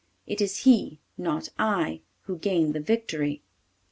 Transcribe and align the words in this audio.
It 0.25 0.41
was 0.41 0.63
he, 0.63 0.99
not 1.15 1.49
I, 1.59 2.01
who 2.21 2.39
gained 2.39 2.73
the 2.73 2.79
victory. 2.79 3.43